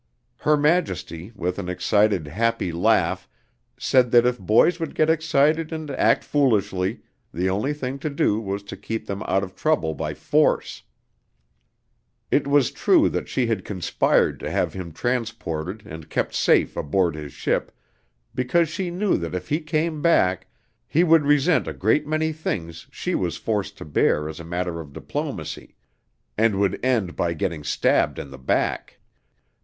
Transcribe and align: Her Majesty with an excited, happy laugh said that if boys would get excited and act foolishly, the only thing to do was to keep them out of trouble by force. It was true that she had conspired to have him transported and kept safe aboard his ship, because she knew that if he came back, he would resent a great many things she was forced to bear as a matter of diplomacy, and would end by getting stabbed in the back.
Her 0.37 0.57
Majesty 0.57 1.31
with 1.35 1.59
an 1.59 1.69
excited, 1.69 2.25
happy 2.25 2.71
laugh 2.71 3.29
said 3.77 4.09
that 4.09 4.25
if 4.25 4.39
boys 4.39 4.79
would 4.79 4.95
get 4.95 5.11
excited 5.11 5.71
and 5.71 5.91
act 5.91 6.23
foolishly, 6.23 7.01
the 7.31 7.51
only 7.51 7.71
thing 7.71 7.99
to 7.99 8.09
do 8.09 8.39
was 8.39 8.63
to 8.63 8.75
keep 8.75 9.05
them 9.05 9.21
out 9.27 9.43
of 9.43 9.55
trouble 9.55 9.93
by 9.93 10.15
force. 10.15 10.81
It 12.31 12.47
was 12.47 12.71
true 12.71 13.09
that 13.09 13.29
she 13.29 13.45
had 13.45 13.63
conspired 13.63 14.39
to 14.39 14.49
have 14.49 14.73
him 14.73 14.91
transported 14.91 15.83
and 15.85 16.09
kept 16.09 16.33
safe 16.33 16.75
aboard 16.75 17.13
his 17.13 17.31
ship, 17.33 17.71
because 18.33 18.69
she 18.69 18.89
knew 18.89 19.17
that 19.17 19.35
if 19.35 19.49
he 19.49 19.59
came 19.59 20.01
back, 20.01 20.47
he 20.87 21.03
would 21.03 21.25
resent 21.27 21.67
a 21.67 21.73
great 21.73 22.07
many 22.07 22.33
things 22.33 22.87
she 22.89 23.13
was 23.13 23.37
forced 23.37 23.77
to 23.77 23.85
bear 23.85 24.27
as 24.27 24.39
a 24.39 24.43
matter 24.43 24.79
of 24.79 24.93
diplomacy, 24.93 25.75
and 26.39 26.55
would 26.59 26.83
end 26.83 27.15
by 27.15 27.33
getting 27.35 27.63
stabbed 27.63 28.17
in 28.17 28.31
the 28.31 28.39
back. 28.39 28.97